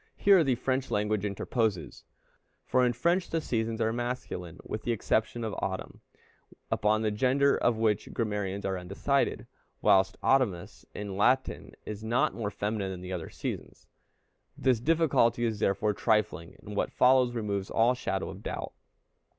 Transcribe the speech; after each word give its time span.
Here 0.17 0.43
the 0.43 0.55
French 0.55 0.89
language 0.89 1.23
interposes; 1.23 2.05
for 2.65 2.83
in 2.83 2.91
French 2.91 3.29
the 3.29 3.39
seasons 3.39 3.79
are 3.79 3.93
masculine, 3.93 4.57
with 4.65 4.81
the 4.81 4.91
exception 4.91 5.43
of 5.43 5.53
autumn, 5.59 6.01
upon 6.71 7.03
the 7.03 7.11
gender 7.11 7.55
of 7.55 7.77
which 7.77 8.11
grammarians 8.11 8.65
are 8.65 8.79
undecided, 8.79 9.45
whilst 9.79 10.17
Autumnus 10.23 10.87
in 10.95 11.17
Latin 11.17 11.75
is 11.85 12.03
not 12.03 12.33
more 12.33 12.49
feminine 12.49 12.89
than 12.89 13.01
the 13.01 13.13
other 13.13 13.29
seasons. 13.29 13.85
This 14.57 14.79
difficulty 14.79 15.45
is 15.45 15.59
therefore 15.59 15.93
trifling, 15.93 16.55
and 16.63 16.75
what 16.75 16.91
follows 16.91 17.35
removes 17.35 17.69
all 17.69 17.93
shadow 17.93 18.31
of 18.31 18.41
doubt. 18.41 18.73